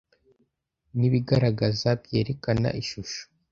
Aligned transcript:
Nibigaragaza, 0.97 1.87
byerekana 2.03 2.69
ishusho 2.81 3.21